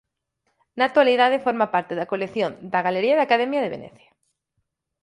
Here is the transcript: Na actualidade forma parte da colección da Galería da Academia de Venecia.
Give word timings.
Na 0.77 0.87
actualidade 0.89 1.43
forma 1.45 1.71
parte 1.75 1.93
da 1.99 2.09
colección 2.11 2.51
da 2.73 2.79
Galería 2.87 3.17
da 3.17 3.25
Academia 3.27 3.63
de 3.63 3.73
Venecia. 3.75 4.09